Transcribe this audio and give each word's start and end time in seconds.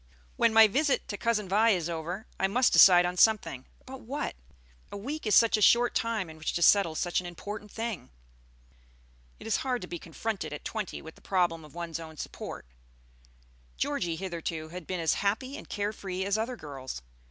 "When 0.35 0.51
my 0.51 0.65
visit 0.65 1.07
to 1.09 1.15
Cousin 1.17 1.47
Vi 1.47 1.69
is 1.69 1.87
over, 1.87 2.25
I 2.39 2.47
must 2.47 2.73
decide 2.73 3.05
on 3.05 3.17
something; 3.17 3.67
but 3.85 4.01
what? 4.01 4.35
A 4.91 4.97
week 4.97 5.27
is 5.27 5.35
such 5.35 5.57
a 5.57 5.61
short 5.61 5.93
time 5.93 6.27
in 6.27 6.39
which 6.39 6.53
to 6.53 6.63
settle 6.63 6.95
such 6.95 7.19
an 7.21 7.27
important 7.27 7.69
thing." 7.69 8.09
It 9.39 9.45
is 9.45 9.57
hard 9.57 9.79
to 9.83 9.87
be 9.87 9.99
confronted 9.99 10.53
at 10.53 10.65
twenty 10.65 11.03
with 11.03 11.13
the 11.13 11.21
problem 11.21 11.63
of 11.63 11.75
one's 11.75 11.99
own 11.99 12.17
support. 12.17 12.65
Georgie 13.77 14.15
hitherto 14.15 14.69
had 14.69 14.87
been 14.87 14.99
as 14.99 15.13
happy 15.21 15.55
and 15.55 15.69
care 15.69 15.93
free 15.93 16.25
as 16.25 16.35
other 16.35 16.55
girls. 16.55 17.03